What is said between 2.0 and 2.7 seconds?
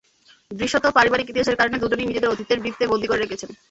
নিজেদের অতীতের